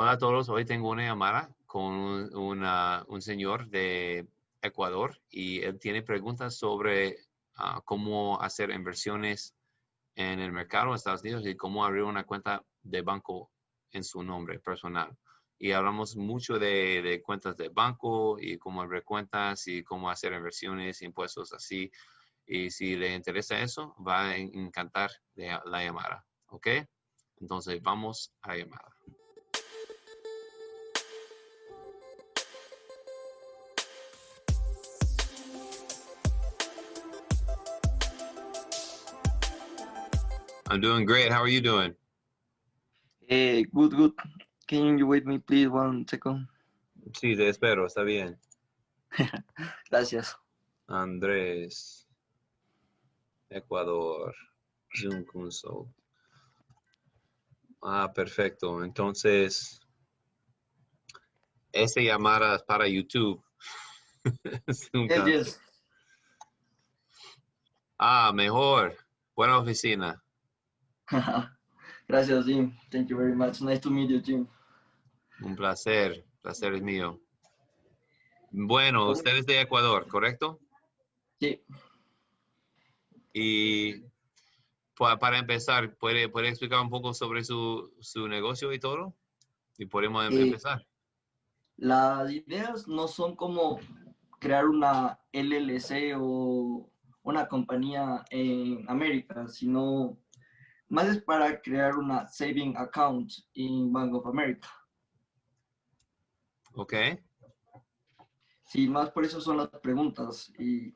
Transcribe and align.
Hola 0.00 0.12
a 0.12 0.18
todos, 0.18 0.48
hoy 0.48 0.64
tengo 0.64 0.90
una 0.90 1.02
llamada 1.02 1.50
con 1.66 1.82
un, 1.92 2.64
un 3.08 3.20
señor 3.20 3.68
de 3.68 4.28
Ecuador 4.62 5.20
y 5.28 5.60
él 5.62 5.80
tiene 5.80 6.02
preguntas 6.02 6.54
sobre 6.56 7.16
ah, 7.56 7.82
cómo 7.84 8.40
hacer 8.40 8.70
inversiones 8.70 9.56
en 10.14 10.38
el 10.38 10.52
mercado 10.52 10.90
de 10.90 10.98
Estados 10.98 11.22
Unidos 11.22 11.44
y 11.48 11.56
cómo 11.56 11.84
abrir 11.84 12.04
una 12.04 12.22
cuenta 12.22 12.64
de 12.80 13.02
banco 13.02 13.50
en 13.90 14.04
su 14.04 14.22
nombre 14.22 14.60
personal. 14.60 15.18
Y 15.58 15.72
hablamos 15.72 16.14
mucho 16.14 16.60
de, 16.60 17.02
de 17.02 17.20
cuentas 17.20 17.56
de 17.56 17.68
banco 17.68 18.38
y 18.38 18.56
cómo 18.56 18.82
abrir 18.82 19.02
cuentas 19.02 19.66
y 19.66 19.82
cómo 19.82 20.10
hacer 20.10 20.32
inversiones, 20.32 21.02
impuestos 21.02 21.52
así. 21.52 21.90
Y 22.46 22.70
si 22.70 22.94
le 22.94 23.16
interesa 23.16 23.60
eso, 23.60 23.96
va 24.06 24.28
a 24.28 24.36
en- 24.36 24.56
encantar 24.56 25.10
la 25.34 25.82
llamada. 25.82 26.24
¿Ok? 26.50 26.68
Entonces 27.40 27.82
vamos 27.82 28.32
a 28.42 28.50
la 28.50 28.58
llamada. 28.58 28.97
I'm 40.70 40.82
doing 40.82 41.06
great. 41.06 41.32
How 41.32 41.40
are 41.40 41.48
you 41.48 41.62
doing? 41.62 41.94
Eh, 43.28 43.64
good, 43.72 43.92
good. 43.96 44.12
Can 44.66 44.98
you 44.98 45.06
wait 45.06 45.24
me 45.24 45.38
please 45.38 45.68
one 45.68 46.06
second? 46.06 46.46
Sí, 47.14 47.34
te 47.34 47.48
espero. 47.48 47.86
Está 47.86 48.02
bien. 48.04 48.36
Gracias. 49.90 50.36
Andrés, 50.86 52.06
Ecuador, 53.48 54.34
Zoom 54.94 55.24
Console. 55.24 55.88
Ah, 57.82 58.12
perfecto. 58.12 58.84
Entonces, 58.84 59.80
esta 61.72 62.02
llamada 62.02 62.56
es 62.56 62.62
para 62.62 62.86
YouTube. 62.86 63.42
Zoom 64.70 65.08
Yes, 65.08 65.26
yes. 65.26 65.60
Ah, 67.98 68.32
mejor. 68.34 68.94
Buena 69.34 69.58
oficina. 69.58 70.22
Gracias, 72.08 72.44
Jim. 72.46 72.72
Thank 72.90 73.08
you 73.08 73.16
very 73.16 73.34
much. 73.34 73.60
Nice 73.60 73.80
to 73.80 73.90
meet 73.90 74.10
you, 74.10 74.20
Jim. 74.20 74.46
Un 75.42 75.54
placer. 75.56 76.24
Placer 76.42 76.74
es 76.74 76.82
mío. 76.82 77.20
Bueno, 78.50 79.10
usted 79.10 79.36
es 79.36 79.46
de 79.46 79.60
Ecuador, 79.60 80.06
¿correcto? 80.08 80.58
Sí. 81.40 81.60
Y 83.32 84.00
pa- 84.96 85.18
para 85.18 85.38
empezar, 85.38 85.94
¿puede, 85.96 86.28
puede 86.28 86.48
explicar 86.48 86.80
un 86.80 86.90
poco 86.90 87.12
sobre 87.14 87.44
su, 87.44 87.92
su 88.00 88.26
negocio 88.26 88.72
y 88.72 88.78
todo? 88.80 89.14
Y 89.76 89.86
podemos 89.86 90.26
em- 90.26 90.38
Eh, 90.38 90.42
empezar. 90.42 90.86
Las 91.76 92.32
ideas 92.32 92.88
no 92.88 93.06
son 93.06 93.36
como 93.36 93.78
crear 94.40 94.66
una 94.66 95.20
LLC 95.32 96.14
o 96.18 96.90
una 97.22 97.46
compañía 97.46 98.24
en 98.30 98.84
América, 98.90 99.46
sino 99.46 100.18
más 100.88 101.08
es 101.08 101.22
para 101.22 101.60
crear 101.60 101.96
una 101.96 102.26
saving 102.28 102.76
account 102.76 103.32
en 103.54 103.92
Bank 103.92 104.14
of 104.14 104.26
America. 104.26 104.68
¿Ok? 106.74 106.94
Sí, 108.64 108.88
más 108.88 109.10
por 109.10 109.24
eso 109.24 109.40
son 109.40 109.58
las 109.58 109.68
preguntas. 109.68 110.52
Y, 110.58 110.94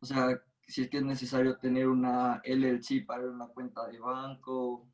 o 0.00 0.06
sea, 0.06 0.42
si 0.66 0.82
es 0.82 0.90
que 0.90 0.98
es 0.98 1.04
necesario 1.04 1.58
tener 1.58 1.88
una 1.88 2.40
LLC 2.44 3.04
para 3.06 3.24
una 3.24 3.48
cuenta 3.48 3.86
de 3.86 3.98
banco. 3.98 4.88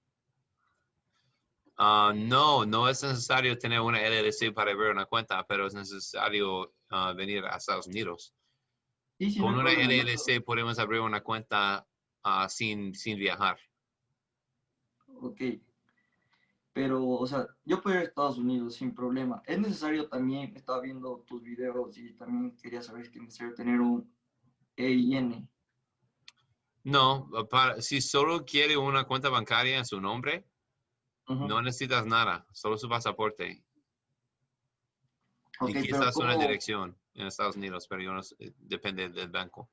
Ah, 1.77 2.13
no, 2.15 2.67
no 2.67 2.89
es 2.89 3.03
necesario 3.03 3.57
tener 3.57 3.81
una 3.81 4.01
LLC 4.01 4.53
para 4.53 4.73
abrir 4.73 4.91
una 4.91 5.07
cuenta, 5.07 5.47
pero 5.47 5.67
es 5.67 5.75
necesario 5.75 6.75
ah, 6.91 7.13
venir 7.13 7.45
a 7.45 7.57
Estados 7.57 7.87
Unidos. 7.87 8.35
Sí, 9.19 9.31
sí, 9.31 9.39
no 9.39 9.47
Con 9.47 9.67
hay 9.67 9.77
una. 9.77 9.95
LLC 9.95 10.45
podemos 10.45 10.79
abrir 10.79 11.01
una 11.01 11.23
cuenta 11.23 11.87
ah, 12.25 12.49
sin, 12.49 12.95
sin 12.95 13.19
viajar. 13.19 13.59
Ok. 15.21 15.41
Pero, 16.73 17.05
o 17.09 17.27
sea, 17.27 17.47
yo 17.65 17.83
puedo 17.83 17.97
ir 17.97 18.03
a 18.03 18.05
Estados 18.05 18.39
Unidos 18.39 18.75
sin 18.77 18.95
problema. 18.95 19.43
Es 19.47 19.59
necesario 19.59 20.09
también, 20.09 20.55
estaba 20.57 20.81
viendo 20.81 21.25
tus 21.27 21.43
videos 21.43 21.97
y 21.99 22.13
también 22.13 22.57
quería 22.57 22.83
saber 22.83 23.07
si 23.07 23.19
es 23.19 23.25
necesario 23.25 23.55
tener 23.55 23.81
un 23.81 24.13
EIN. 24.77 25.49
No, 26.85 27.29
para, 27.51 27.83
si 27.83 28.01
solo 28.01 28.45
quiere 28.45 28.77
una 28.77 29.05
cuenta 29.05 29.29
bancaria 29.29 29.77
en 29.79 29.85
su 29.85 30.01
nombre, 30.01 30.47
no 31.49 31.61
necesitas 31.61 32.07
nada, 32.07 32.47
solo 32.53 32.79
su 32.79 32.89
pasaporte. 32.89 33.65
Y 35.67 35.73
quizás 35.83 36.17
una 36.17 36.37
dirección 36.41 36.97
en 37.15 37.27
Estados 37.27 37.57
Unidos, 37.57 37.87
pero 37.89 38.03
yo 38.03 38.13
no 38.13 38.21
depende 38.59 39.09
del 39.09 39.29
banco. 39.29 39.69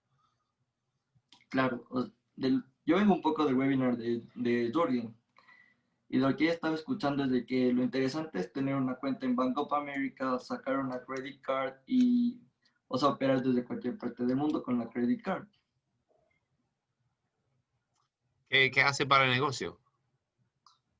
Claro, 1.50 1.86
del- 2.36 2.64
yo 2.86 2.98
vengo 2.98 3.14
un 3.14 3.22
poco 3.22 3.46
del 3.46 3.56
webinar 3.56 3.96
de, 3.96 4.24
de 4.34 4.72
Jorgen 4.74 5.16
y 6.10 6.18
lo 6.20 6.36
que 6.36 6.46
he 6.48 6.52
estado 6.52 6.76
escuchando 6.76 7.24
es 7.24 7.32
de 7.32 7.46
que 7.46 7.74
lo 7.74 7.84
interesante 7.84 8.40
es 8.40 8.52
tener 8.52 8.76
una 8.76 8.96
cuenta 8.96 9.26
en 9.26 9.36
Bank 9.36 9.58
of 9.58 9.74
America, 9.74 10.38
sacar 10.40 10.78
una 10.78 11.04
credit 11.04 11.42
card 11.42 11.74
y, 11.88 12.40
o 12.88 12.98
sea, 12.98 13.10
operar 13.10 13.42
desde 13.42 13.64
cualquier 13.64 13.98
parte 13.98 14.24
del 14.26 14.36
mundo 14.36 14.62
con 14.64 14.78
la 14.78 14.90
credit 14.90 15.22
card. 15.24 15.48
¿Qué, 18.50 18.70
qué 18.72 18.82
hace 18.82 19.06
para 19.06 19.26
el 19.26 19.32
negocio? 19.32 19.80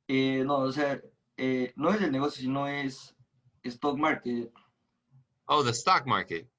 Eh, 0.08 0.44
no, 0.46 0.58
o 0.58 0.72
sea, 0.72 1.00
eh, 1.38 1.74
no 1.76 1.92
es 1.92 2.02
el 2.02 2.12
negocio, 2.12 2.42
sino 2.42 2.68
es 2.68 3.16
stock 3.64 3.98
market. 3.98 4.52
Oh, 5.46 5.64
the 5.64 5.72
stock 5.72 6.06
market. 6.06 6.50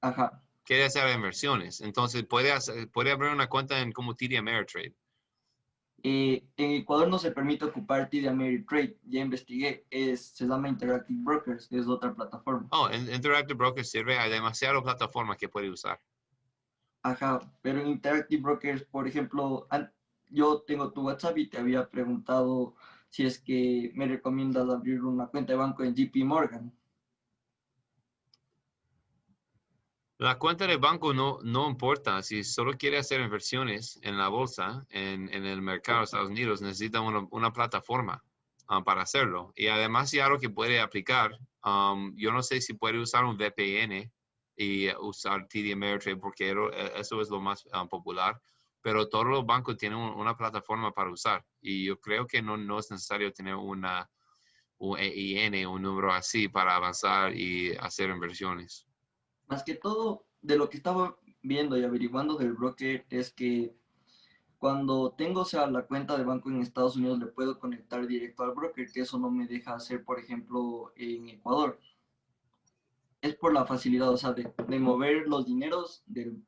Ajá. 0.00 0.42
Quiere 0.64 0.84
hacer 0.84 1.12
inversiones. 1.14 1.80
Entonces 1.80 2.24
puede, 2.24 2.52
hacer- 2.52 2.88
puede 2.90 3.10
abrir 3.10 3.32
una 3.32 3.48
cuenta 3.48 3.80
en 3.80 3.92
como 3.92 4.14
TD 4.14 4.38
Ameritrade. 4.38 4.94
Eh, 6.02 6.46
en 6.56 6.70
Ecuador 6.72 7.08
no 7.08 7.18
se 7.18 7.30
permite 7.30 7.64
ocupar 7.66 8.08
TD 8.08 8.28
Ameritrade, 8.28 8.96
ya 9.04 9.20
investigué, 9.20 9.86
es, 9.90 10.28
se 10.28 10.46
llama 10.46 10.68
Interactive 10.68 11.18
Brokers, 11.22 11.70
es 11.70 11.86
otra 11.86 12.14
plataforma. 12.14 12.68
Oh, 12.70 12.88
en- 12.90 13.12
Interactive 13.12 13.54
Broker 13.56 13.84
sirve. 13.84 14.18
Hay 14.18 14.30
demasiadas 14.30 14.82
plataformas 14.82 15.36
que 15.36 15.48
puede 15.48 15.68
usar. 15.70 16.00
Ajá, 17.02 17.40
pero 17.62 17.80
en 17.80 17.88
Interactive 17.88 18.42
Brokers, 18.42 18.84
por 18.84 19.06
ejemplo, 19.06 19.66
yo 20.28 20.62
tengo 20.62 20.92
tu 20.92 21.02
WhatsApp 21.02 21.36
y 21.38 21.48
te 21.48 21.58
había 21.58 21.88
preguntado 21.88 22.76
si 23.08 23.24
es 23.26 23.38
que 23.40 23.90
me 23.94 24.06
recomiendas 24.06 24.68
abrir 24.68 25.02
una 25.02 25.26
cuenta 25.26 25.52
de 25.52 25.58
banco 25.58 25.82
en 25.82 25.94
JP 25.94 26.24
Morgan. 26.24 26.72
La 30.20 30.38
cuenta 30.38 30.66
de 30.66 30.76
banco 30.76 31.14
no, 31.14 31.38
no 31.42 31.66
importa. 31.66 32.22
Si 32.22 32.44
solo 32.44 32.74
quiere 32.76 32.98
hacer 32.98 33.22
inversiones 33.22 33.98
en 34.02 34.18
la 34.18 34.28
bolsa, 34.28 34.86
en, 34.90 35.32
en 35.32 35.46
el 35.46 35.62
mercado 35.62 36.00
de 36.00 36.04
Estados 36.04 36.28
Unidos, 36.28 36.60
necesita 36.60 37.00
una, 37.00 37.26
una 37.30 37.54
plataforma 37.54 38.22
ah, 38.68 38.84
para 38.84 39.00
hacerlo. 39.00 39.54
Y 39.56 39.68
además, 39.68 40.10
ya 40.12 40.28
lo 40.28 40.38
que 40.38 40.50
puede 40.50 40.78
aplicar, 40.78 41.38
um, 41.64 42.14
yo 42.16 42.32
no 42.32 42.42
sé 42.42 42.60
si 42.60 42.74
puede 42.74 42.98
usar 42.98 43.24
un 43.24 43.38
VPN 43.38 44.12
y 44.56 44.90
usar 44.96 45.48
TD 45.48 45.72
Ameritrade 45.72 46.18
porque 46.18 46.50
eh, 46.50 46.92
eso 46.96 47.22
es 47.22 47.30
lo 47.30 47.40
más 47.40 47.66
ah, 47.72 47.86
popular. 47.86 48.38
Pero 48.82 49.08
todos 49.08 49.24
los 49.26 49.46
bancos 49.46 49.78
tienen 49.78 49.98
un- 49.98 50.12
una 50.20 50.36
plataforma 50.36 50.92
para 50.92 51.10
usar. 51.10 51.46
Y 51.62 51.86
yo 51.86 51.98
creo 51.98 52.26
que 52.26 52.42
no, 52.42 52.58
no 52.58 52.78
es 52.78 52.90
necesario 52.90 53.32
tener 53.32 53.54
una, 53.54 54.06
un 54.76 54.98
EIN, 54.98 55.66
un 55.66 55.80
número 55.80 56.12
así 56.12 56.46
para 56.48 56.76
avanzar 56.76 57.34
y 57.34 57.74
hacer 57.76 58.10
inversiones. 58.10 58.86
Más 59.50 59.64
que 59.64 59.74
todo, 59.74 60.24
de 60.40 60.56
lo 60.56 60.70
que 60.70 60.78
estaba 60.78 61.16
viendo 61.42 61.76
y 61.76 61.84
averiguando 61.84 62.36
del 62.36 62.54
broker 62.54 63.04
es 63.10 63.32
que 63.32 63.74
cuando 64.58 65.12
tengo, 65.12 65.42
o 65.42 65.44
sea, 65.44 65.66
la 65.66 65.86
cuenta 65.86 66.16
de 66.16 66.24
banco 66.24 66.50
en 66.50 66.62
Estados 66.62 66.96
Unidos, 66.96 67.18
le 67.18 67.26
puedo 67.26 67.58
conectar 67.58 68.06
directo 68.06 68.42
al 68.44 68.52
broker, 68.54 68.90
que 68.92 69.00
eso 69.00 69.18
no 69.18 69.30
me 69.30 69.46
deja 69.46 69.74
hacer, 69.74 70.04
por 70.04 70.18
ejemplo, 70.18 70.92
en 70.96 71.28
Ecuador. 71.28 71.78
Es 73.22 73.34
por 73.36 73.52
la 73.54 73.64
facilidad, 73.66 74.10
o 74.10 74.16
sea, 74.16 74.32
de, 74.32 74.52
de 74.68 74.78
mover 74.78 75.26
los 75.26 75.46
dineros 75.46 76.02
del- 76.06 76.44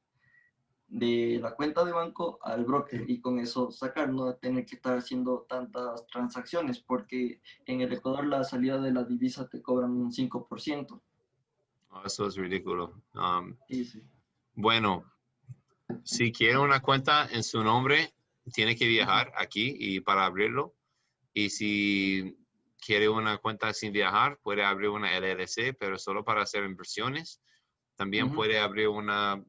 de 0.88 1.38
la 1.42 1.54
cuenta 1.56 1.84
de 1.84 1.92
banco 1.92 2.38
al 2.42 2.64
broker 2.64 3.08
y 3.10 3.20
con 3.20 3.38
eso 3.38 3.70
sacar, 3.72 4.10
no 4.10 4.34
tener 4.36 4.66
que 4.66 4.76
estar 4.76 4.96
haciendo 4.98 5.46
tantas 5.48 6.06
transacciones, 6.06 6.80
porque 6.80 7.40
en 7.66 7.80
el 7.80 7.92
Ecuador 7.92 8.26
la 8.26 8.44
salida 8.44 8.78
de 8.80 8.92
la 8.92 9.04
divisa 9.04 9.48
te 9.48 9.62
cobran 9.62 9.92
un 9.92 10.12
5%. 10.12 11.02
Eso 12.04 12.26
es 12.26 12.36
ridículo. 12.36 13.02
Um, 13.14 13.56
Sí, 13.68 13.84
sí. 13.84 14.02
bueno, 14.54 15.04
si 16.04 16.32
quiere 16.32 16.58
una 16.58 16.80
cuenta 16.80 17.28
en 17.30 17.42
su 17.42 17.62
nombre, 17.62 18.12
tiene 18.52 18.76
que 18.76 18.86
viajar 18.86 19.32
aquí 19.36 19.74
y 19.78 20.00
para 20.00 20.24
abrirlo. 20.24 20.74
Y 21.34 21.50
si 21.50 22.36
quiere 22.84 23.08
una 23.08 23.38
cuenta 23.38 23.72
sin 23.72 23.92
viajar, 23.92 24.38
puede 24.42 24.64
abrir 24.64 24.90
una 24.90 25.16
LLC, 25.18 25.74
pero 25.78 25.98
solo 25.98 26.24
para 26.24 26.42
hacer 26.42 26.64
inversiones. 26.64 27.40
También 27.94 28.32
puede 28.32 28.58
abrir 28.58 28.88
una, 28.88 29.42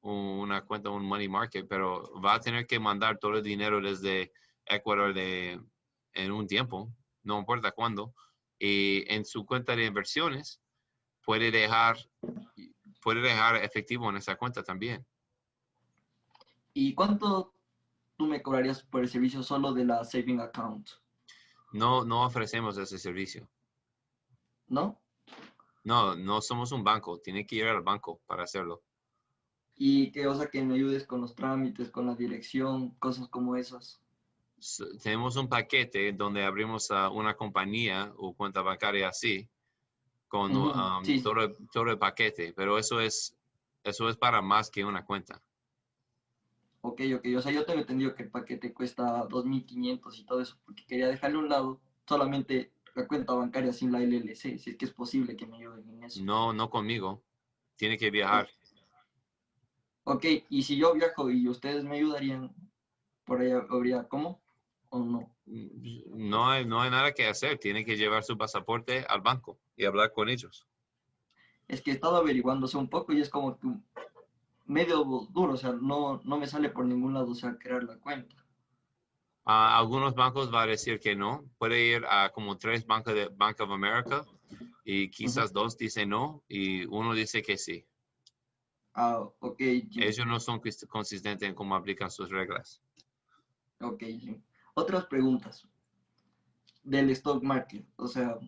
una 0.00 0.62
cuenta, 0.64 0.90
un 0.90 1.04
money 1.04 1.28
market, 1.28 1.66
pero 1.68 2.10
va 2.20 2.34
a 2.34 2.40
tener 2.40 2.66
que 2.66 2.78
mandar 2.78 3.18
todo 3.18 3.36
el 3.36 3.42
dinero 3.42 3.80
desde 3.80 4.32
Ecuador 4.64 5.12
de, 5.12 5.60
en 6.14 6.32
un 6.32 6.46
tiempo, 6.46 6.90
no 7.22 7.38
importa 7.38 7.72
cuándo. 7.72 8.14
Y 8.58 9.04
en 9.12 9.24
su 9.24 9.44
cuenta 9.44 9.76
de 9.76 9.86
inversiones 9.86 10.62
puede 11.24 11.50
dejar, 11.50 11.96
puede 13.02 13.20
dejar 13.20 13.56
efectivo 13.56 14.08
en 14.10 14.16
esa 14.16 14.36
cuenta 14.36 14.62
también. 14.62 15.04
¿Y 16.72 16.94
cuánto 16.94 17.54
tú 18.16 18.26
me 18.26 18.42
cobrarías 18.42 18.82
por 18.82 19.02
el 19.02 19.08
servicio 19.08 19.42
solo 19.42 19.72
de 19.72 19.84
la 19.84 20.04
saving 20.04 20.40
account? 20.40 20.88
No, 21.72 22.04
no 22.04 22.24
ofrecemos 22.24 22.76
ese 22.78 22.98
servicio. 22.98 23.48
¿No? 24.68 25.00
No, 25.82 26.14
no 26.16 26.40
somos 26.40 26.72
un 26.72 26.82
banco. 26.82 27.18
Tiene 27.20 27.46
que 27.46 27.56
ir 27.56 27.66
al 27.66 27.82
banco 27.82 28.20
para 28.26 28.44
hacerlo. 28.44 28.82
Y 29.76 30.12
que, 30.12 30.26
o 30.26 30.34
sea, 30.34 30.46
que 30.48 30.62
me 30.62 30.74
ayudes 30.74 31.06
con 31.06 31.20
los 31.20 31.34
trámites, 31.34 31.90
con 31.90 32.06
la 32.06 32.14
dirección, 32.14 32.90
cosas 32.96 33.28
como 33.28 33.56
esas. 33.56 34.00
S- 34.58 34.84
Tenemos 35.02 35.36
un 35.36 35.48
paquete 35.48 36.12
donde 36.12 36.44
abrimos 36.44 36.90
a 36.90 37.10
una 37.10 37.34
compañía 37.34 38.12
o 38.16 38.34
cuenta 38.34 38.62
bancaria 38.62 39.08
así, 39.08 39.48
con 40.34 40.50
um, 40.56 41.04
sí. 41.04 41.22
todo 41.22 41.90
el 41.92 41.96
paquete, 41.96 42.52
pero 42.56 42.76
eso 42.76 43.00
es, 43.00 43.36
eso 43.84 44.08
es 44.08 44.16
para 44.16 44.42
más 44.42 44.68
que 44.68 44.84
una 44.84 45.04
cuenta. 45.04 45.40
Ok, 46.80 47.02
ok. 47.14 47.24
O 47.36 47.40
sea, 47.40 47.52
yo 47.52 47.64
tengo 47.64 47.78
entendido 47.78 48.16
que 48.16 48.24
el 48.24 48.30
paquete 48.30 48.74
cuesta 48.74 49.28
2.500 49.28 50.18
y 50.18 50.24
todo 50.24 50.40
eso, 50.40 50.58
porque 50.64 50.84
quería 50.86 51.06
dejarle 51.06 51.36
a 51.36 51.40
un 51.40 51.48
lado 51.48 51.80
solamente 52.08 52.72
la 52.96 53.06
cuenta 53.06 53.32
bancaria 53.32 53.72
sin 53.72 53.92
la 53.92 54.00
LLC, 54.00 54.58
si 54.58 54.70
es 54.70 54.76
que 54.76 54.86
es 54.86 54.92
posible 54.92 55.36
que 55.36 55.46
me 55.46 55.58
ayuden 55.58 55.88
en 55.88 56.02
eso. 56.02 56.20
No, 56.24 56.52
no 56.52 56.68
conmigo. 56.68 57.22
Tiene 57.76 57.96
que 57.96 58.10
viajar. 58.10 58.48
Ok, 60.02 60.24
y 60.48 60.64
si 60.64 60.76
yo 60.76 60.94
viajo 60.94 61.30
y 61.30 61.48
ustedes 61.48 61.84
me 61.84 61.98
ayudarían, 61.98 62.52
por 63.24 63.40
ahí 63.40 63.52
habría 63.52 64.08
cómo 64.08 64.42
o 64.94 65.04
no. 65.04 65.34
No 65.46 66.48
hay, 66.48 66.64
no 66.64 66.80
hay 66.80 66.90
nada 66.90 67.12
que 67.12 67.26
hacer. 67.26 67.58
Tiene 67.58 67.84
que 67.84 67.96
llevar 67.96 68.22
su 68.22 68.38
pasaporte 68.38 69.04
al 69.08 69.20
banco 69.20 69.58
y 69.76 69.84
hablar 69.84 70.12
con 70.12 70.28
ellos. 70.28 70.66
Es 71.66 71.82
que 71.82 71.90
he 71.90 71.94
estado 71.94 72.16
averiguándose 72.16 72.76
un 72.76 72.88
poco 72.88 73.12
y 73.12 73.20
es 73.20 73.28
como 73.28 73.58
que 73.58 73.68
medio 74.66 75.04
duro, 75.30 75.54
o 75.54 75.56
sea, 75.56 75.72
no, 75.72 76.20
no 76.24 76.38
me 76.38 76.46
sale 76.46 76.68
por 76.70 76.84
ningún 76.84 77.14
lado, 77.14 77.32
o 77.32 77.34
sea, 77.34 77.56
crear 77.58 77.82
la 77.84 77.96
cuenta. 77.98 78.36
A 79.46 79.76
algunos 79.78 80.14
bancos 80.14 80.52
va 80.52 80.62
a 80.62 80.66
decir 80.66 81.00
que 81.00 81.14
no. 81.16 81.44
Puede 81.58 81.84
ir 81.86 82.04
a 82.08 82.30
como 82.30 82.56
tres 82.56 82.86
bancos 82.86 83.14
de 83.14 83.28
Bank 83.28 83.60
of 83.60 83.70
America 83.70 84.24
y 84.84 85.10
quizás 85.10 85.52
dos 85.52 85.76
dicen 85.76 86.10
no 86.10 86.42
y 86.48 86.84
uno 86.86 87.14
dice 87.14 87.42
que 87.42 87.58
sí. 87.58 87.84
Ah, 88.94 89.18
ok, 89.40 89.58
Jim, 89.58 90.02
Ellos 90.02 90.26
no 90.26 90.38
son 90.38 90.60
cons- 90.60 90.86
consistentes 90.86 91.48
en 91.48 91.54
cómo 91.54 91.74
aplican 91.74 92.10
sus 92.10 92.30
reglas. 92.30 92.80
ok, 93.80 93.98
Jim. 94.20 94.40
Otras 94.74 95.06
preguntas 95.06 95.66
del 96.84 97.10
stock 97.10 97.42
market, 97.42 97.84
o 97.96 98.06
sea, 98.06 98.38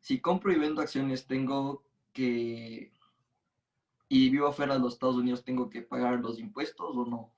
si 0.00 0.20
compro 0.20 0.52
y 0.52 0.58
vendo 0.58 0.80
acciones, 0.82 1.26
tengo 1.26 1.84
que, 2.12 2.92
y 4.08 4.28
vivo 4.30 4.52
fuera 4.52 4.74
de 4.74 4.80
los 4.80 4.94
Estados 4.94 5.16
Unidos, 5.16 5.44
¿tengo 5.44 5.70
que 5.70 5.82
pagar 5.82 6.20
los 6.20 6.38
impuestos 6.38 6.94
o 6.96 7.06
no? 7.06 7.32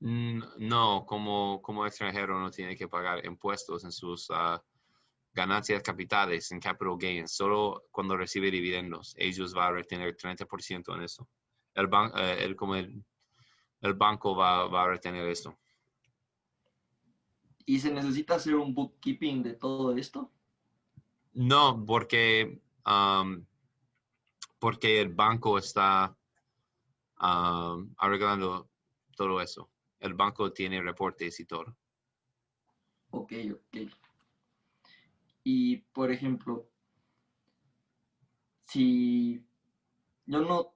Mm, 0.00 0.42
No, 0.58 1.04
como, 1.06 1.60
como 1.62 1.86
extranjero 1.86 2.38
no 2.38 2.50
tiene 2.50 2.76
que 2.76 2.88
pagar 2.88 3.24
impuestos 3.26 3.84
en 3.84 3.92
sus 3.92 4.28
ah, 4.30 4.62
ganancias 5.32 5.82
capitales, 5.82 6.50
en 6.52 6.60
capital 6.60 6.96
gains, 6.98 7.32
solo 7.32 7.84
cuando 7.90 8.16
recibe 8.16 8.50
dividendos. 8.50 9.14
Ellos 9.18 9.54
van 9.54 9.68
a 9.68 9.72
retener 9.72 10.16
30% 10.16 10.94
en 10.96 11.02
eso. 11.02 11.28
El, 11.74 11.88
ban- 11.88 12.12
eh, 12.16 12.44
el, 12.44 12.56
como 12.56 12.76
el, 12.76 13.04
el 13.82 13.94
banco 13.94 14.36
va, 14.36 14.68
va 14.68 14.84
a 14.84 14.88
retener 14.88 15.28
eso. 15.28 15.58
¿Y 17.68 17.80
se 17.80 17.92
necesita 17.92 18.36
hacer 18.36 18.54
un 18.54 18.72
bookkeeping 18.72 19.42
de 19.42 19.52
todo 19.52 19.94
esto? 19.94 20.32
No, 21.34 21.84
porque, 21.84 22.62
am, 22.84 23.44
porque 24.58 25.02
el 25.02 25.10
banco 25.10 25.58
está 25.58 26.16
am, 27.16 27.94
arreglando 27.98 28.70
todo 29.14 29.42
eso. 29.42 29.68
El 30.00 30.14
banco 30.14 30.50
tiene 30.50 30.80
reportes 30.80 31.38
y 31.40 31.44
todo. 31.44 31.76
Ok, 33.10 33.34
ok. 33.52 33.76
Y, 35.44 35.76
por 35.76 36.10
ejemplo, 36.10 36.70
si 38.64 39.44
yo 40.24 40.40
no, 40.40 40.74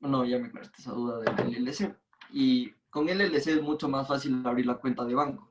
no, 0.00 0.24
ya 0.24 0.38
me 0.38 0.46
aclaraste 0.46 0.80
esa 0.80 0.92
duda 0.92 1.18
del 1.18 1.52
LLC. 1.52 1.94
Y 2.32 2.70
con 2.88 3.08
LLC 3.08 3.48
es 3.48 3.62
mucho 3.62 3.90
más 3.90 4.08
fácil 4.08 4.40
abrir 4.46 4.64
la 4.64 4.78
cuenta 4.78 5.04
de 5.04 5.14
banco. 5.14 5.47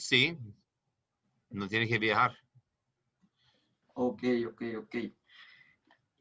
Sí, 0.00 0.36
no 1.50 1.68
tiene 1.68 1.86
que 1.86 1.98
viajar. 1.98 2.36
Ok, 3.94 4.22
ok, 4.48 4.62
ok. 4.78 4.94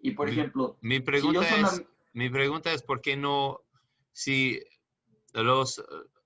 Y, 0.02 0.12
por 0.12 0.28
Mi- 0.28 0.34
ejemplo, 0.34 0.78
Mi 0.82 0.96
si 0.98 1.02
pregunta, 1.02 1.62
es, 1.62 1.84
mi 2.14 2.30
pregunta 2.30 2.74
es 2.74 2.84
por 2.84 3.02
qué 3.02 3.16
no, 3.16 3.62
si 4.12 4.60
los, 5.34 5.82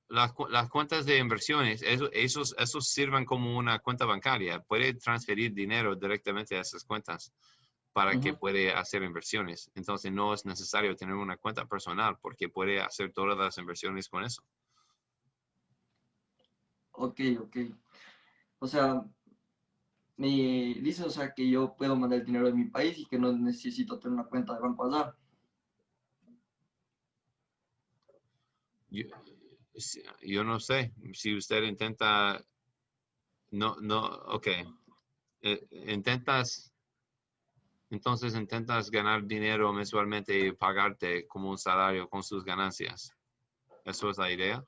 las, 0.08 0.34
las 0.50 0.70
cuentas 0.70 1.06
de 1.06 1.18
inversiones, 1.20 1.84
eso- 1.84 2.12
esos, 2.12 2.56
esos 2.58 2.88
sirven 2.88 3.24
como 3.26 3.56
una 3.58 3.78
cuenta 3.80 4.06
bancaria. 4.06 4.60
Puede 4.62 4.96
transferir 4.96 5.54
dinero 5.54 5.96
directamente 5.96 6.58
a 6.58 6.62
esas 6.62 6.84
cuentas 6.84 7.32
para 7.92 8.20
que 8.20 8.34
puede 8.34 8.74
hacer 8.74 9.04
inversiones. 9.04 9.70
Entonces 9.76 10.12
no 10.12 10.34
es 10.34 10.44
necesario 10.46 10.96
tener 10.96 11.14
una 11.14 11.38
cuenta 11.38 11.68
personal 11.68 12.18
porque 12.20 12.50
puede 12.50 12.82
hacer 12.82 13.12
todas 13.14 13.38
las 13.38 13.60
inversiones 13.60 14.10
con 14.10 14.24
eso. 14.24 14.44
Ok, 16.94 17.20
ok. 17.42 17.58
O 18.60 18.68
sea, 18.68 19.04
me 20.18 20.28
dice, 20.28 21.04
o 21.04 21.10
sea, 21.10 21.34
que 21.34 21.50
yo 21.50 21.76
puedo 21.76 21.96
mandar 21.96 22.24
dinero 22.24 22.46
de 22.46 22.54
mi 22.54 22.66
país 22.66 22.98
y 23.00 23.06
que 23.06 23.18
no 23.18 23.32
necesito 23.34 24.00
tener 24.00 24.14
una 24.14 24.30
cuenta 24.30 24.54
de 24.54 24.62
banco 24.62 24.86
allá. 24.86 25.16
Yo, 28.90 29.06
yo 30.22 30.44
no 30.44 30.60
sé 30.60 30.94
si 31.14 31.36
usted 31.36 31.64
intenta, 31.64 32.46
no, 33.52 33.76
no, 33.82 34.06
ok. 34.06 34.48
Eh, 35.42 35.68
intentas, 35.88 36.72
entonces 37.90 38.36
intentas 38.36 38.92
ganar 38.92 39.26
dinero 39.26 39.74
mensualmente 39.74 40.40
y 40.40 40.52
pagarte 40.52 41.28
como 41.28 41.50
un 41.50 41.58
salario 41.58 42.08
con 42.08 42.24
sus 42.24 42.46
ganancias. 42.46 43.12
¿Eso 43.84 44.12
es 44.12 44.18
la 44.18 44.32
idea? 44.32 44.64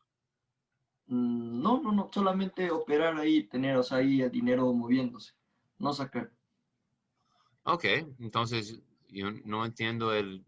Mm, 1.07 1.61
No, 1.61 1.81
no, 1.81 1.91
no, 1.91 2.09
solamente 2.13 2.71
operar 2.71 3.17
ahí, 3.17 3.43
tener, 3.43 3.77
o 3.77 3.83
sea, 3.83 3.97
ahí 3.99 4.21
el 4.21 4.31
dinero 4.31 4.71
moviéndose, 4.73 5.33
no 5.79 5.93
sacar. 5.93 6.31
Ok, 7.63 7.85
entonces 8.19 8.79
yo 9.09 9.31
no 9.43 9.65
entiendo 9.65 10.13
el, 10.13 10.45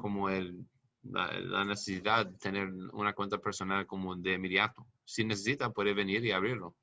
como 0.00 0.30
el, 0.30 0.66
la, 1.02 1.32
la 1.40 1.64
necesidad 1.64 2.26
de 2.26 2.38
tener 2.38 2.72
una 2.92 3.12
cuenta 3.12 3.38
personal 3.38 3.86
como 3.86 4.14
de 4.16 4.34
inmediato. 4.34 4.86
Si 5.04 5.24
necesita, 5.24 5.70
puede 5.70 5.94
venir 5.94 6.24
y 6.24 6.32
abrirlo. 6.32 6.74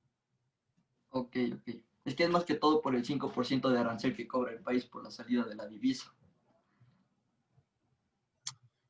Ok, 1.11 1.35
ok. 1.53 1.75
Es 2.05 2.15
que 2.15 2.23
es 2.23 2.29
más 2.29 2.45
que 2.45 2.55
todo 2.55 2.81
por 2.81 2.95
el 2.95 3.03
5% 3.05 3.69
de 3.69 3.79
arancel 3.79 4.15
que 4.15 4.27
cobra 4.27 4.51
el 4.51 4.61
país 4.61 4.85
por 4.85 5.03
la 5.03 5.11
salida 5.11 5.43
de 5.45 5.55
la 5.55 5.67
divisa. 5.67 6.13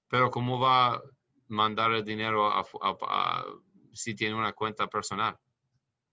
Pero 0.10 0.30
¿cómo 0.32 0.60
va 0.60 1.02
mandar 1.50 1.92
el 1.92 2.06
dinero 2.06 2.48
a, 2.48 2.64
fu- 2.64 2.80
a- 2.82 2.98
a- 3.02 3.46
si 3.94 4.16
tiene 4.16 4.36
una 4.36 4.54
cuenta 4.54 4.88
personal? 4.88 5.38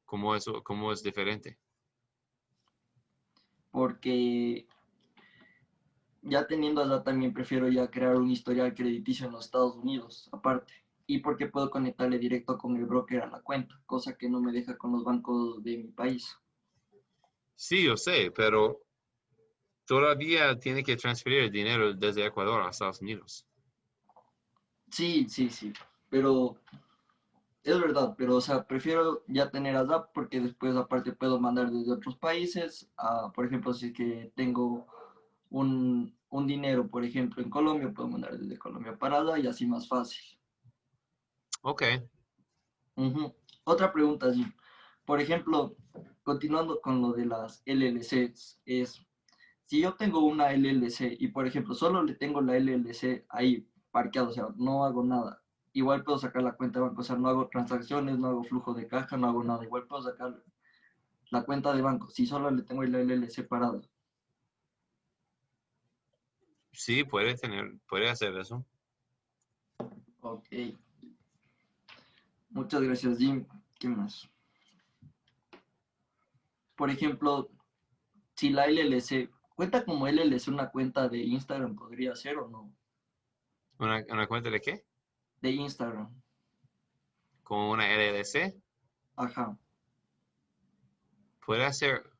¿Cómo, 0.04 0.34
eso, 0.34 0.62
¿Cómo 0.62 0.92
es 0.92 1.02
diferente? 1.02 1.58
Porque 3.70 4.66
ya 6.22 6.46
teniendo 6.46 6.82
allá 6.82 7.02
también 7.02 7.32
prefiero 7.32 7.68
ya 7.68 7.90
crear 7.90 8.16
un 8.16 8.30
historial 8.30 8.74
crediticio 8.74 9.26
en 9.26 9.32
los 9.32 9.44
Estados 9.44 9.76
Unidos, 9.76 10.28
aparte. 10.32 10.72
Y 11.06 11.18
porque 11.18 11.46
puedo 11.46 11.70
conectarle 11.70 12.18
directo 12.18 12.58
con 12.58 12.76
el 12.76 12.84
broker 12.84 13.22
a 13.22 13.26
la 13.28 13.40
cuenta, 13.40 13.80
cosa 13.86 14.16
que 14.16 14.28
no 14.28 14.40
me 14.40 14.50
deja 14.50 14.76
con 14.76 14.92
los 14.92 15.04
bancos 15.04 15.62
de 15.62 15.78
mi 15.78 15.92
país. 15.92 16.36
Sí, 17.54 17.84
yo 17.84 17.96
sé, 17.96 18.32
pero 18.32 18.82
todavía 19.84 20.58
tiene 20.58 20.82
que 20.82 20.96
transferir 20.96 21.44
el 21.44 21.50
dinero 21.52 21.94
desde 21.94 22.26
Ecuador 22.26 22.62
a 22.62 22.70
Estados 22.70 23.00
Unidos. 23.00 23.46
Sí, 24.96 25.26
sí, 25.28 25.50
sí, 25.50 25.74
pero 26.08 26.56
es 27.62 27.78
verdad, 27.78 28.14
pero 28.16 28.36
o 28.36 28.40
sea, 28.40 28.66
prefiero 28.66 29.22
ya 29.28 29.50
tener 29.50 29.76
ASAP 29.76 30.10
porque 30.14 30.40
después 30.40 30.74
aparte 30.74 31.12
puedo 31.12 31.38
mandar 31.38 31.70
desde 31.70 31.92
otros 31.92 32.16
países, 32.16 32.90
a, 32.96 33.30
por 33.30 33.44
ejemplo, 33.44 33.74
si 33.74 33.88
es 33.88 33.92
que 33.92 34.32
tengo 34.34 34.86
un, 35.50 36.16
un 36.30 36.46
dinero, 36.46 36.88
por 36.88 37.04
ejemplo, 37.04 37.42
en 37.42 37.50
Colombia, 37.50 37.92
puedo 37.92 38.08
mandar 38.08 38.38
desde 38.38 38.56
Colombia 38.58 38.96
para 38.98 39.18
allá 39.18 39.38
y 39.38 39.46
así 39.46 39.66
más 39.66 39.86
fácil. 39.86 40.24
Ok, 41.60 41.82
Ujú. 42.96 43.34
Otra 43.64 43.92
pregunta, 43.92 44.32
Jim. 44.32 44.50
Por 45.04 45.20
ejemplo, 45.20 45.76
continuando 46.22 46.80
con 46.80 47.02
lo 47.02 47.12
de 47.12 47.26
las 47.26 47.62
LLCs, 47.66 48.62
es, 48.64 49.06
si 49.66 49.82
yo 49.82 49.92
tengo 49.92 50.20
una 50.20 50.54
LLC 50.54 51.14
y, 51.20 51.28
por 51.28 51.46
ejemplo, 51.46 51.74
solo 51.74 52.02
le 52.02 52.14
tengo 52.14 52.40
la 52.40 52.56
LLC 52.56 53.26
ahí 53.28 53.68
parqueado, 53.96 54.28
o 54.28 54.32
sea, 54.32 54.48
no 54.56 54.84
hago 54.84 55.02
nada, 55.02 55.42
igual 55.72 56.04
puedo 56.04 56.18
sacar 56.18 56.42
la 56.42 56.52
cuenta 56.52 56.78
de 56.78 56.84
banco, 56.84 57.00
o 57.00 57.04
sea, 57.04 57.16
no 57.16 57.28
hago 57.28 57.48
transacciones, 57.48 58.18
no 58.18 58.28
hago 58.28 58.44
flujo 58.44 58.74
de 58.74 58.86
caja, 58.86 59.16
no 59.16 59.26
hago 59.26 59.42
nada, 59.42 59.64
igual 59.64 59.86
puedo 59.86 60.02
sacar 60.02 60.38
la 61.30 61.44
cuenta 61.44 61.72
de 61.72 61.80
banco, 61.80 62.10
si 62.10 62.26
solo 62.26 62.50
le 62.50 62.60
tengo 62.62 62.82
el 62.82 62.94
LLC 62.94 63.30
separado. 63.30 63.80
Sí, 66.72 67.04
puede 67.04 67.36
tener, 67.36 67.78
puede 67.88 68.10
hacer 68.10 68.36
eso. 68.36 68.66
Ok. 70.20 70.46
Muchas 72.50 72.82
gracias, 72.82 73.16
Jim. 73.16 73.46
¿Qué 73.78 73.88
más? 73.88 74.28
Por 76.76 76.90
ejemplo, 76.90 77.48
si 78.34 78.50
la 78.50 78.66
LLC 78.66 79.30
cuenta 79.54 79.86
como 79.86 80.06
LLC 80.06 80.48
una 80.48 80.68
cuenta 80.70 81.08
de 81.08 81.20
Instagram, 81.20 81.76
¿podría 81.76 82.14
ser 82.14 82.36
o 82.36 82.46
no? 82.50 82.76
¿Una, 83.78 84.04
una 84.08 84.26
cuenta 84.26 84.50
de 84.50 84.60
qué? 84.60 84.84
De 85.40 85.50
Instagram. 85.50 86.10
¿Como 87.42 87.70
una 87.70 87.86
LLC? 87.86 88.54
Ajá. 89.16 89.56
Puede 91.44 91.64
hacer, 91.64 92.10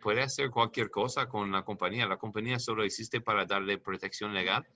puede 0.00 0.22
hacer 0.22 0.50
cualquier 0.50 0.90
cosa 0.90 1.28
con 1.28 1.50
la 1.52 1.64
compañía. 1.64 2.06
La 2.06 2.18
compañía 2.18 2.58
solo 2.58 2.84
existe 2.84 3.20
para 3.20 3.46
darle 3.46 3.78
protección 3.78 4.34
legal. 4.34 4.66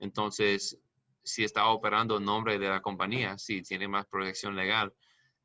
Entonces, 0.00 0.78
si 1.22 1.44
está 1.44 1.66
operando 1.68 2.18
en 2.18 2.24
nombre 2.24 2.58
de 2.58 2.68
la 2.68 2.82
compañía, 2.82 3.38
sí, 3.38 3.62
tiene 3.62 3.88
más 3.88 4.06
protección 4.06 4.54
legal. 4.54 4.92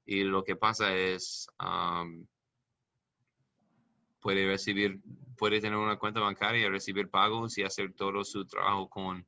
Y 0.06 0.24
lo 0.24 0.44
que 0.44 0.56
pasa 0.56 0.94
es, 0.94 1.48
um, 1.64 2.26
puede 4.20 4.46
recibir, 4.46 5.00
puede 5.38 5.62
tener 5.62 5.78
una 5.78 5.98
cuenta 5.98 6.20
bancaria, 6.20 6.70
recibir 6.70 7.10
pagos 7.10 7.58
y 7.58 7.64
hacer 7.64 7.94
todo 7.94 8.24
su 8.26 8.46
trabajo 8.46 8.90
con 8.90 9.26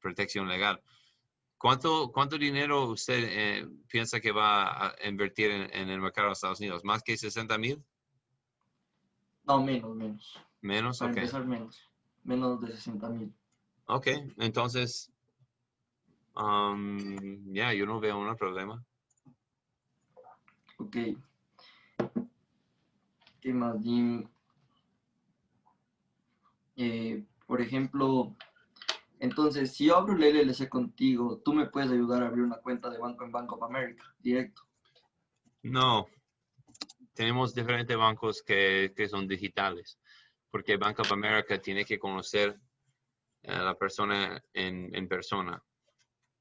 protección 0.00 0.48
legal. 0.48 0.82
¿Cuánto, 1.58 2.12
cuánto 2.12 2.38
dinero 2.38 2.88
usted 2.88 3.24
eh, 3.28 3.68
piensa 3.88 4.20
que 4.20 4.30
va 4.30 4.86
a 4.86 4.94
invertir 5.08 5.50
en, 5.50 5.74
en, 5.74 5.88
el 5.88 6.00
mercado 6.00 6.28
de 6.28 6.34
Estados 6.34 6.60
Unidos? 6.60 6.84
¿Más 6.84 7.02
que 7.02 7.16
60 7.16 7.58
mil? 7.58 7.84
No, 9.44 9.62
menos, 9.62 9.96
menos. 9.96 10.38
¿Menos? 10.60 10.98
Para 10.98 11.10
ok. 11.10 11.16
empezar, 11.18 11.46
menos. 11.46 11.82
Menos 12.22 12.60
de 12.60 12.68
60 12.68 13.08
mil. 13.08 13.34
Ok, 13.86 14.06
entonces, 14.36 15.10
um, 16.36 17.52
ya, 17.52 17.72
yo 17.72 17.86
no 17.86 17.98
veo 17.98 18.18
un 18.18 18.36
problema. 18.36 18.84
Ok. 20.78 20.96
¿Qué 23.40 23.52
más, 23.54 23.82
Jim? 23.82 24.28
Eh, 26.76 27.24
por 27.46 27.60
ejemplo, 27.60 28.36
entonces, 29.20 29.74
si 29.74 29.86
yo 29.86 29.96
abro 29.96 30.14
el 30.14 30.22
LLC 30.22 30.68
contigo, 30.68 31.40
tú 31.44 31.52
me 31.52 31.66
puedes 31.66 31.90
ayudar 31.90 32.22
a 32.22 32.28
abrir 32.28 32.44
una 32.44 32.58
cuenta 32.58 32.88
de 32.90 32.98
banco 32.98 33.24
en 33.24 33.32
Bank 33.32 33.52
of 33.52 33.62
America, 33.62 34.04
directo. 34.18 34.62
No, 35.62 36.06
tenemos 37.14 37.54
diferentes 37.54 37.96
bancos 37.96 38.42
que, 38.42 38.92
que 38.96 39.08
son 39.08 39.26
digitales, 39.26 39.98
porque 40.50 40.76
Bank 40.76 41.00
of 41.00 41.12
America 41.12 41.60
tiene 41.60 41.84
que 41.84 41.98
conocer 41.98 42.60
a 43.46 43.62
la 43.62 43.74
persona 43.74 44.42
en, 44.52 44.94
en 44.94 45.08
persona. 45.08 45.62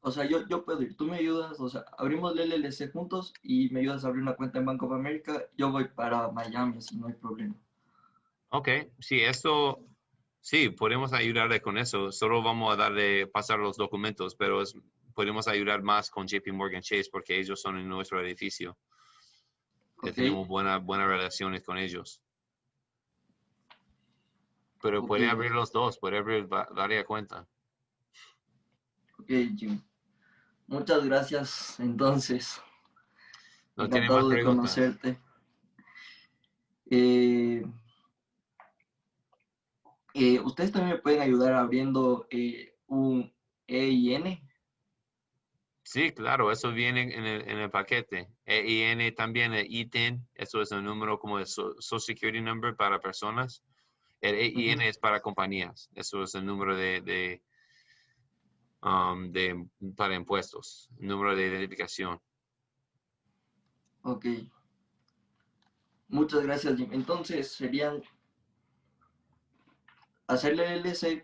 O 0.02 0.12
sea, 0.12 0.26
yo, 0.26 0.48
yo 0.48 0.64
puedo 0.64 0.84
ir, 0.84 0.96
tú 0.96 1.06
me 1.06 1.18
ayudas, 1.18 1.60
o 1.60 1.68
sea, 1.68 1.84
abrimos 1.98 2.38
el 2.38 2.52
LLC 2.52 2.92
juntos 2.92 3.34
y 3.42 3.70
me 3.70 3.80
ayudas 3.80 4.06
a 4.06 4.10
abrir 4.10 4.22
una 4.22 4.36
cuenta 4.36 4.60
en 4.60 4.66
Bank 4.66 4.84
of 4.84 4.92
America, 4.92 5.44
yo 5.58 5.72
voy 5.72 5.88
para 5.90 6.30
Miami, 6.30 6.78
así 6.78 6.96
no 6.96 7.08
hay 7.08 7.14
problema. 7.14 7.56
Ok, 8.50 8.70
sí, 9.00 9.20
esto, 9.20 9.84
sí, 10.42 10.70
podemos 10.70 11.14
ayudarle 11.14 11.62
con 11.62 11.78
eso. 11.78 12.12
Solo 12.12 12.42
vamos 12.42 12.74
a 12.74 12.76
darle, 12.78 13.28
pasar 13.28 13.60
los 13.60 13.78
documentos, 13.78 14.36
pero 14.36 14.62
es- 14.62 14.76
podemos 15.14 15.48
ayudar 15.48 15.82
más 15.82 16.10
con 16.10 16.28
JP 16.28 16.52
Morgan 16.54 16.82
Chase 16.82 17.10
porque 17.12 17.40
ellos 17.40 17.62
son 17.62 17.78
en 17.78 17.88
nuestro 17.90 18.22
edificio. 18.22 18.78
Tenemos 20.14 20.48
buenas 20.48 20.84
buenas 20.84 21.08
relaciones 21.08 21.64
con 21.64 21.78
ellos. 21.78 22.22
Pero 24.82 25.06
puede 25.08 25.26
Ok. 25.26 25.32
abrir 25.34 25.52
los 25.52 25.72
dos, 25.72 25.98
puede 25.98 26.20
abrir 26.20 26.52
va- 26.52 26.70
varias 26.72 27.04
cuentas. 27.06 27.48
Ok, 29.20 29.28
Jim. 29.58 29.82
Muchas 30.68 31.04
gracias, 31.04 31.80
entonces. 31.80 32.62
No 33.76 33.90
tiene 33.90 34.08
más 34.10 34.30
de 34.30 34.44
conocerte. 34.44 35.20
Eh, 36.90 37.66
eh, 40.18 40.40
Ustedes 40.40 40.72
también 40.72 40.96
me 40.96 41.02
pueden 41.02 41.22
ayudar 41.22 41.54
abriendo 41.54 42.28
eh, 42.32 42.74
un 42.88 43.32
EIN. 43.68 44.40
Sí, 45.84 46.12
claro, 46.12 46.52
eso 46.52 46.72
viene 46.72 47.04
en 47.04 47.26
el, 47.26 47.42
en 47.48 47.60
el 47.60 47.70
paquete. 47.70 48.30
EIN 48.46 49.14
también, 49.16 49.54
el 49.54 49.68
ITIN, 49.70 50.28
eso 50.36 50.62
es 50.62 50.72
el 50.72 50.84
número 50.84 51.18
como 51.20 51.38
de 51.38 51.46
so- 51.46 51.76
Social 51.80 52.18
Security 52.18 52.42
Number 52.42 52.76
para 52.76 53.00
personas. 53.00 53.64
El 54.20 54.36
EIN 54.36 54.82
es 54.82 54.98
para 54.98 55.22
compañías, 55.22 55.90
eso 55.96 56.24
es 56.24 56.34
el 56.36 56.46
número 56.46 56.76
de, 56.76 57.02
de, 57.02 57.44
um, 58.82 59.32
de- 59.32 59.66
para 59.96 60.16
impuestos, 60.16 60.90
número 60.98 61.36
de 61.36 61.48
identificación. 61.48 62.20
Ok. 64.02 64.26
Muchas 66.10 66.42
gracias, 66.44 66.76
Jim. 66.78 66.90
Entonces 66.92 67.52
serían 67.52 68.02
hacerle 70.28 70.74
el 70.74 70.84
LLC 70.84 71.24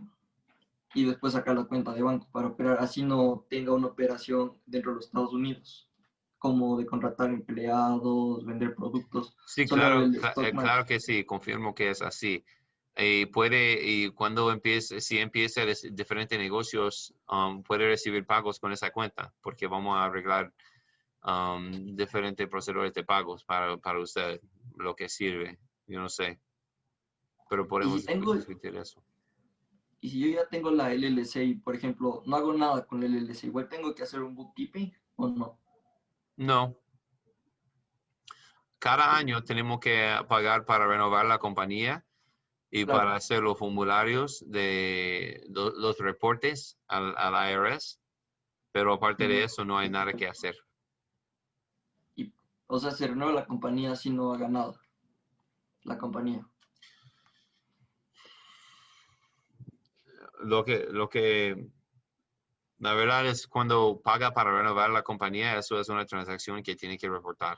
y 0.93 1.05
después 1.05 1.33
sacar 1.33 1.55
la 1.55 1.65
cuenta 1.65 1.93
de 1.93 2.01
banco 2.01 2.27
para 2.31 2.48
operar, 2.48 2.77
así 2.79 3.03
no 3.03 3.45
tenga 3.50 3.74
una 3.74 3.88
operación 3.88 4.57
dentro 4.65 4.91
de 4.91 4.95
los 4.98 5.05
Estados 5.05 5.33
Unidos, 5.33 5.89
como 6.38 6.77
de 6.77 6.86
contratar 6.86 7.29
empleados, 7.29 8.45
vender 8.45 8.75
productos. 8.75 9.36
Sí, 9.45 9.65
claro, 9.65 10.05
eh, 10.05 10.51
claro 10.51 10.86
que 10.86 11.00
sí, 11.00 11.24
confirmo 11.24 11.74
que 11.74 11.89
es 11.89 12.01
así. 12.01 12.43
Y 12.95 13.25
puede, 13.25 13.83
y 13.83 14.12
cuando 14.12 14.51
empiece, 14.51 15.01
si 15.01 15.17
empieza 15.17 15.63
diferentes 15.91 16.38
negocios, 16.38 17.15
um, 17.27 17.63
puede 17.63 17.88
recibir 17.88 18.24
pagos 18.27 18.60
con 18.60 18.72
esa 18.72 18.91
cuenta, 18.91 19.33
porque 19.41 19.65
vamos 19.65 19.98
a 19.98 20.05
arreglar 20.05 20.53
um, 21.25 21.95
diferentes 21.95 22.48
procedures 22.48 22.93
de 22.93 23.03
pagos 23.03 23.43
para, 23.45 23.77
para 23.77 24.00
usted, 24.00 24.39
lo 24.75 24.95
que 24.95 25.10
sirve, 25.10 25.57
yo 25.88 26.00
no 26.00 26.10
sé. 26.10 26.39
Pero 27.53 27.67
podemos 27.67 28.03
tengo- 28.03 28.33
discutir 28.33 28.75
eso. 28.77 29.03
Y 30.01 30.10
si 30.10 30.19
yo 30.19 30.27
ya 30.41 30.50
tengo 30.50 30.72
la 30.72 30.91
LLC 30.91 31.43
y, 31.43 31.53
por 31.53 31.75
ejemplo, 31.75 32.24
no 32.25 32.36
hago 32.36 32.51
nada 32.53 32.83
con 32.88 33.00
la 33.00 33.05
LLC, 33.05 33.43
igual 33.45 33.69
tengo 33.69 33.93
que 33.93 34.01
hacer 34.01 34.24
un 34.24 34.33
bookkeeping 34.33 34.91
o 35.17 35.27
no. 35.27 35.60
No. 36.36 36.75
Cada 38.79 39.15
año 39.15 39.43
tenemos 39.43 39.79
que 39.79 40.17
pagar 40.27 40.65
para 40.65 40.88
renovar 40.88 41.27
la 41.27 41.38
compañía 41.38 42.03
y 42.72 42.86
Claro. 42.86 43.00
para 43.01 43.15
hacer 43.15 43.43
los 43.43 43.60
formularios 43.60 44.43
de 44.50 45.45
lo- 45.50 45.69
los 45.75 46.00
reportes 46.00 46.79
al, 46.88 47.15
al 47.15 47.51
IRS, 47.51 48.00
pero 48.72 48.93
aparte 48.93 49.27
de 49.27 49.43
eso 49.43 49.63
no 49.63 49.77
hay 49.77 49.91
nada 49.91 50.12
que 50.13 50.27
hacer. 50.27 50.55
O 52.65 52.79
sea, 52.79 52.89
se 52.89 53.05
renueva 53.05 53.31
la 53.31 53.45
compañía 53.45 53.95
si 53.95 54.10
no 54.10 54.33
haga 54.33 54.48
nada. 54.48 54.74
La 55.83 56.00
compañía. 56.00 56.43
Lo 60.43 60.63
que, 60.63 60.88
lo 60.89 61.09
que, 61.09 61.69
la 62.79 62.93
verdad 62.93 63.25
es 63.27 63.47
cuando 63.47 64.01
paga 64.01 64.31
para 64.31 64.55
renovar 64.55 64.89
la 64.89 65.03
compañía, 65.03 65.57
eso 65.57 65.79
es 65.79 65.89
una 65.89 66.05
transacción 66.05 66.62
que 66.62 66.75
tiene 66.75 66.97
que 66.97 67.09
reportar. 67.09 67.57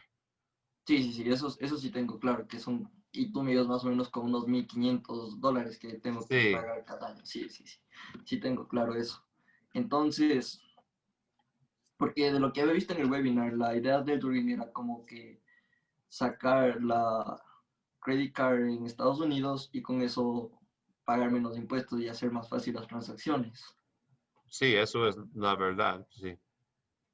Sí, 0.85 1.01
sí, 1.01 1.13
sí, 1.13 1.29
eso, 1.29 1.55
eso 1.59 1.77
sí 1.77 1.89
tengo 1.89 2.19
claro, 2.19 2.47
que 2.47 2.59
son, 2.59 2.91
y 3.11 3.31
tú 3.31 3.41
me 3.41 3.51
digas 3.51 3.67
más 3.67 3.83
o 3.83 3.89
menos 3.89 4.09
como 4.09 4.27
unos 4.27 4.47
1.500 4.47 5.41
dólares 5.41 5.79
que 5.79 5.93
tengo 5.95 6.27
que 6.27 6.49
Sí. 6.49 6.53
pagar 6.53 6.85
cada 6.85 7.07
año. 7.07 7.25
Sí, 7.25 7.49
sí, 7.49 7.65
sí, 7.65 7.79
sí 8.23 8.39
tengo 8.39 8.67
claro 8.67 8.93
eso. 8.93 9.25
Entonces, 9.73 10.61
porque 11.97 12.31
de 12.31 12.39
lo 12.39 12.53
que 12.53 12.61
había 12.61 12.73
visto 12.73 12.93
en 12.93 13.01
el 13.01 13.09
webinar, 13.09 13.53
la 13.53 13.75
idea 13.75 14.01
del 14.01 14.19
Turing 14.19 14.51
era 14.51 14.71
como 14.71 15.05
que 15.05 15.41
sacar 16.07 16.81
la 16.83 17.41
credit 17.99 18.33
card 18.33 18.59
en 18.65 18.85
Estados 18.85 19.19
Unidos 19.19 19.69
y 19.73 19.81
con 19.81 20.01
eso 20.01 20.51
pagar 21.05 21.31
menos 21.31 21.57
impuestos 21.57 21.99
y 21.99 22.07
hacer 22.07 22.31
más 22.31 22.49
fácil 22.49 22.75
las 22.75 22.87
transacciones. 22.87 23.63
Sí, 24.47 24.75
eso 24.75 25.07
es 25.07 25.15
la 25.33 25.55
verdad, 25.55 26.05
sí. 26.11 26.37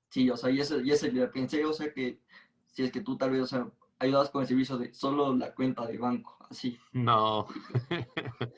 Sí, 0.10 0.30
o 0.30 0.38
sea, 0.38 0.50
y 0.50 0.60
ese, 0.60 0.82
y 0.84 0.92
ese 0.92 1.10
pensé, 1.28 1.64
o 1.66 1.74
sea, 1.74 1.94
que 1.94 2.20
si 2.68 2.84
es 2.84 2.92
que 2.92 3.02
tú 3.02 3.18
tal 3.18 3.32
vez, 3.32 3.42
o 3.42 3.48
sea, 3.48 3.72
ayudas 4.00 4.30
con 4.30 4.42
el 4.42 4.48
servicio 4.48 4.78
de 4.78 4.94
solo 4.94 5.36
la 5.36 5.54
cuenta 5.54 5.86
de 5.86 5.98
banco, 5.98 6.38
así. 6.50 6.78
No, 6.92 7.48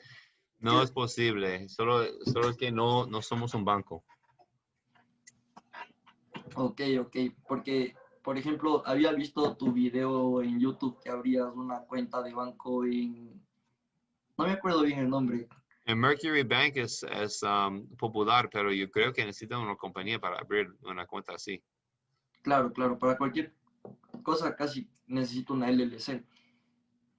no 0.58 0.82
es 0.82 0.90
posible, 0.90 1.68
solo, 1.68 2.04
solo 2.24 2.56
que 2.56 2.72
no, 2.72 3.06
no 3.06 3.22
somos 3.22 3.54
un 3.54 3.64
banco. 3.64 4.04
Ok, 6.56 6.80
ok, 7.00 7.16
porque, 7.48 7.94
por 8.22 8.38
ejemplo, 8.38 8.82
había 8.86 9.12
visto 9.12 9.56
tu 9.56 9.72
video 9.72 10.40
en 10.42 10.60
YouTube 10.60 10.98
que 11.02 11.10
abrías 11.10 11.52
una 11.54 11.80
cuenta 11.80 12.22
de 12.22 12.32
banco 12.32 12.84
en... 12.84 13.42
No 14.36 14.46
me 14.46 14.52
acuerdo 14.52 14.82
bien 14.82 14.98
el 14.98 15.08
nombre. 15.08 15.48
En 15.84 15.98
Mercury 15.98 16.42
Bank 16.42 16.76
es, 16.76 17.02
es 17.02 17.42
um, 17.42 17.86
popular, 17.96 18.48
pero 18.50 18.72
yo 18.72 18.90
creo 18.90 19.12
que 19.12 19.24
necesitan 19.24 19.60
una 19.60 19.76
compañía 19.76 20.18
para 20.18 20.38
abrir 20.38 20.72
una 20.82 21.06
cuenta 21.06 21.34
así. 21.34 21.62
Claro, 22.42 22.72
claro, 22.72 22.98
para 22.98 23.16
cualquier 23.16 23.54
cosa 24.22 24.56
casi 24.56 24.88
necesito 25.06 25.52
una 25.52 25.68
LLC. 25.70 26.24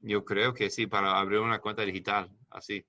Yo 0.02 0.26
creo 0.26 0.54
que 0.54 0.70
sí, 0.70 0.88
para 0.88 1.18
abrir 1.18 1.40
una 1.40 1.60
cuenta 1.60 1.84
digital, 1.84 2.30
así. 2.50 2.86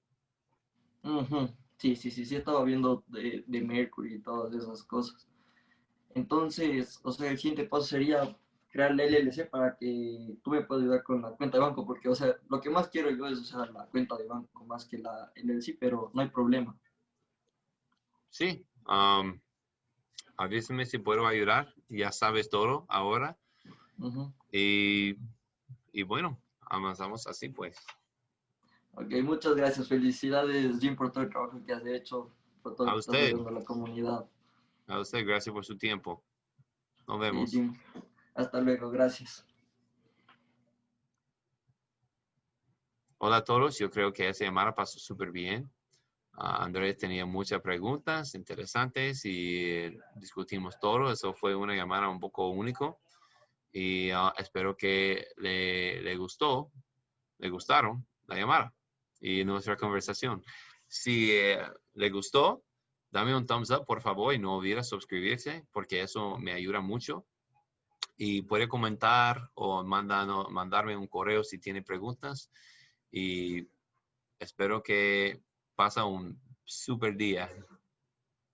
Ujú. 1.02 1.48
Sí, 1.78 1.94
sí, 1.94 2.10
sí, 2.10 2.24
sí, 2.24 2.36
estaba 2.36 2.64
viendo 2.64 3.04
de, 3.06 3.44
de 3.46 3.60
Mercury 3.60 4.14
y 4.14 4.18
todas 4.18 4.54
esas 4.54 4.82
cosas. 4.82 5.28
Entonces, 6.14 6.98
o 7.02 7.12
sea, 7.12 7.30
el 7.30 7.38
siguiente 7.38 7.64
paso 7.64 7.84
sería 7.84 8.36
crear 8.76 8.94
la 8.94 9.04
LLC 9.04 9.48
para 9.48 9.74
que 9.74 10.36
tú 10.44 10.50
me 10.50 10.60
puedas 10.60 10.82
ayudar 10.82 11.02
con 11.02 11.22
la 11.22 11.30
cuenta 11.30 11.56
de 11.56 11.64
banco, 11.64 11.86
porque, 11.86 12.10
o 12.10 12.14
sea, 12.14 12.36
lo 12.50 12.60
que 12.60 12.68
más 12.68 12.88
quiero 12.88 13.10
yo 13.10 13.26
es 13.26 13.38
usar 13.38 13.70
la 13.70 13.86
cuenta 13.86 14.16
de 14.18 14.26
banco 14.26 14.64
más 14.66 14.84
que 14.84 14.98
la 14.98 15.32
LLC, 15.34 15.78
pero 15.80 16.10
no 16.12 16.20
hay 16.20 16.28
problema. 16.28 16.76
Sí. 18.28 18.66
Um, 18.86 19.40
avísame 20.36 20.84
si 20.84 20.98
puedo 20.98 21.26
ayudar. 21.26 21.72
Ya 21.88 22.12
sabes 22.12 22.50
todo 22.50 22.84
ahora. 22.90 23.38
Ujú. 23.98 24.30
Y, 24.52 25.16
y 25.92 26.02
bueno, 26.02 26.38
avanzamos 26.60 27.26
así 27.26 27.48
pues. 27.48 27.78
Ok, 28.92 29.10
muchas 29.22 29.54
gracias. 29.54 29.88
Felicidades, 29.88 30.78
Jim, 30.80 30.96
por 30.96 31.10
todo 31.12 31.24
el 31.24 31.30
trabajo 31.30 31.58
que 31.64 31.72
has 31.72 31.86
hecho, 31.86 32.30
por 32.62 32.76
todo 32.76 32.90
A 32.90 32.92
que 32.92 32.98
estás 32.98 33.14
usted. 33.32 33.46
a 33.46 33.50
la 33.52 33.64
comunidad. 33.64 34.26
A 34.86 35.00
usted, 35.00 35.26
gracias 35.26 35.50
por 35.54 35.64
su 35.64 35.78
tiempo. 35.78 36.22
Nos 37.08 37.16
Sí, 37.16 37.20
vemos. 37.22 37.50
Jim. 37.50 37.74
Hasta 38.36 38.60
luego, 38.60 38.90
gracias. 38.90 39.46
Hola 43.16 43.38
a 43.38 43.44
todos, 43.44 43.78
yo 43.78 43.90
creo 43.90 44.12
que 44.12 44.28
esa 44.28 44.44
llamada 44.44 44.74
pasó 44.74 44.98
súper 44.98 45.30
bien. 45.30 45.70
Ah, 46.32 46.62
Andrés 46.62 46.98
tenía 46.98 47.24
muchas 47.24 47.62
preguntas 47.62 48.34
interesantes 48.34 49.24
y 49.24 49.64
eh, 49.64 49.98
discutimos 50.16 50.78
todo. 50.78 51.10
Eso 51.10 51.32
fue 51.32 51.56
una 51.56 51.74
llamada 51.74 52.10
un 52.10 52.20
poco 52.20 52.50
único 52.50 53.00
y 53.72 54.10
ah, 54.10 54.34
espero 54.36 54.76
que 54.76 55.28
le, 55.38 56.02
le 56.02 56.16
gustó, 56.16 56.70
le 57.38 57.48
gustaron 57.48 58.06
la 58.26 58.36
llamada 58.36 58.74
y 59.18 59.44
nuestra 59.46 59.78
conversación. 59.78 60.44
Si 60.86 61.32
eh, 61.32 61.58
le 61.94 62.10
gustó, 62.10 62.62
dame 63.10 63.34
un 63.34 63.46
thumbs 63.46 63.70
up, 63.70 63.86
por 63.86 64.02
favor, 64.02 64.34
y 64.34 64.38
no 64.38 64.56
olvides 64.58 64.90
suscribirse 64.90 65.64
porque 65.72 66.02
eso 66.02 66.36
me 66.36 66.52
ayuda 66.52 66.82
mucho. 66.82 67.24
Y 68.16 68.42
puede 68.42 68.68
comentar 68.68 69.50
o 69.54 69.82
mandano- 69.84 70.48
mandarme 70.48 70.96
un 70.96 71.06
correo 71.06 71.44
si 71.44 71.58
tiene 71.58 71.82
preguntas 71.82 72.50
y 73.10 73.66
espero 74.38 74.82
que 74.82 75.42
pasa 75.74 76.04
un 76.04 76.40
super 76.64 77.16
día. 77.16 77.50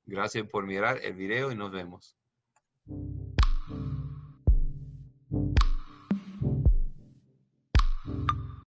Gracias 0.05 0.49
por 0.49 0.67
mirar 0.67 0.99
el 1.03 1.15
video 1.15 1.53
y 1.53 1.55
nos 1.55 1.71
vemos. 1.71 2.17